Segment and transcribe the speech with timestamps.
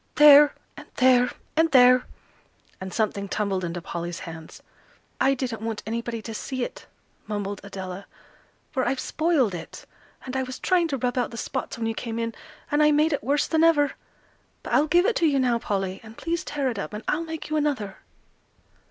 [0.15, 2.07] "There, and there, and there!"
[2.81, 4.63] and something tumbled into Polly's hands.
[5.19, 6.87] "I didn't want anybody to see it,"
[7.27, 8.07] mumbled Adela,
[8.71, 9.85] "for I've spoiled it;
[10.25, 12.33] and I was trying to rub out the spots when you came in,
[12.71, 13.91] and I made it worse than ever.
[14.63, 17.23] But I'll give it to you now, Polly; and please tear it up, and I'll
[17.23, 17.97] make you another."